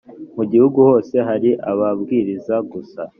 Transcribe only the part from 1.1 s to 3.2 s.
hari ababwiriza gusa